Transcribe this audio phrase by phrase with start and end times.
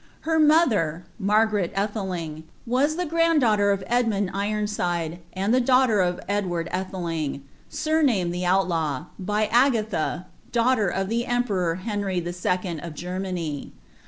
[0.21, 6.19] Her mother, Margaret Alheling, was the grand daughter of Edmund Ironside, and the daughter of
[6.27, 12.81] Edward Aiheltng, aumamed the Outlaw, by Antha, daughter of t)ie emperor Uenry II.
[12.81, 13.73] of Germany.